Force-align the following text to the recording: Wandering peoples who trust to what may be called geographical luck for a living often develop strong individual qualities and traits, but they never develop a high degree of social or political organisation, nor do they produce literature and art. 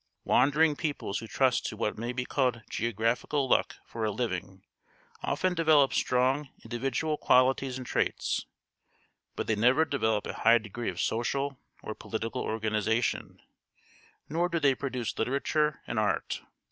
Wandering 0.23 0.75
peoples 0.75 1.19
who 1.19 1.27
trust 1.27 1.67
to 1.67 1.77
what 1.77 1.95
may 1.95 2.11
be 2.11 2.25
called 2.25 2.63
geographical 2.71 3.47
luck 3.47 3.75
for 3.85 4.03
a 4.03 4.09
living 4.09 4.63
often 5.21 5.53
develop 5.53 5.93
strong 5.93 6.49
individual 6.63 7.17
qualities 7.19 7.77
and 7.77 7.85
traits, 7.85 8.47
but 9.35 9.45
they 9.45 9.55
never 9.55 9.85
develop 9.85 10.25
a 10.25 10.33
high 10.39 10.57
degree 10.57 10.89
of 10.89 10.99
social 10.99 11.59
or 11.83 11.93
political 11.93 12.41
organisation, 12.41 13.39
nor 14.27 14.49
do 14.49 14.59
they 14.59 14.73
produce 14.73 15.19
literature 15.19 15.83
and 15.85 15.99
art. 15.99 16.41